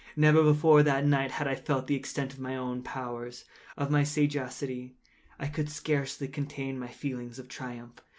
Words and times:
Never 0.15 0.41
before 0.41 0.81
that 0.81 1.05
night 1.05 1.29
had 1.29 1.47
I 1.47 1.53
felt 1.53 1.85
the 1.85 1.93
extent 1.93 2.33
of 2.33 2.39
my 2.39 2.55
own 2.57 2.81
powers—of 2.81 3.91
my 3.91 4.03
sagacity. 4.03 4.95
I 5.37 5.45
could 5.45 5.69
scarcely 5.69 6.27
contain 6.27 6.79
my 6.79 6.87
feelings 6.87 7.37
of 7.37 7.47
triumph. 7.47 7.99